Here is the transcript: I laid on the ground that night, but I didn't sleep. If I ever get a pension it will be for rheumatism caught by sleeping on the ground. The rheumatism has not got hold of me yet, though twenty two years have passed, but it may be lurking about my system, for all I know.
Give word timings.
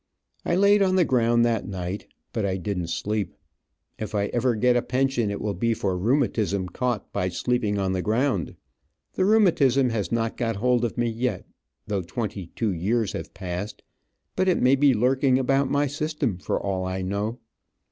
I 0.43 0.55
laid 0.55 0.81
on 0.81 0.95
the 0.95 1.05
ground 1.05 1.45
that 1.45 1.67
night, 1.67 2.07
but 2.33 2.43
I 2.43 2.57
didn't 2.57 2.87
sleep. 2.87 3.35
If 3.99 4.15
I 4.15 4.25
ever 4.33 4.55
get 4.55 4.75
a 4.75 4.81
pension 4.81 5.29
it 5.29 5.39
will 5.39 5.53
be 5.53 5.75
for 5.75 5.95
rheumatism 5.95 6.69
caught 6.69 7.13
by 7.13 7.29
sleeping 7.29 7.77
on 7.77 7.91
the 7.91 8.01
ground. 8.01 8.55
The 9.13 9.25
rheumatism 9.25 9.91
has 9.91 10.11
not 10.11 10.37
got 10.37 10.55
hold 10.55 10.83
of 10.85 10.97
me 10.97 11.07
yet, 11.07 11.45
though 11.85 12.01
twenty 12.01 12.47
two 12.55 12.73
years 12.73 13.11
have 13.11 13.35
passed, 13.35 13.83
but 14.35 14.47
it 14.47 14.59
may 14.59 14.75
be 14.75 14.95
lurking 14.95 15.37
about 15.37 15.69
my 15.69 15.85
system, 15.85 16.39
for 16.39 16.59
all 16.59 16.83
I 16.83 17.03
know. 17.03 17.37